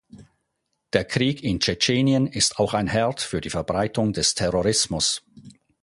Der 0.93 1.05
Krieg 1.05 1.43
in 1.43 1.59
Tschetschenien 1.59 2.25
ist 2.25 2.57
auch 2.57 2.73
ein 2.73 2.87
Herd 2.87 3.21
für 3.21 3.39
die 3.39 3.51
Verbreitung 3.51 4.13
des 4.13 4.33
Terrorismus. 4.33 5.21